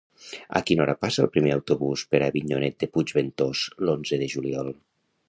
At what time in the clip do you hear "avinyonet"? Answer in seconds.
2.29-2.79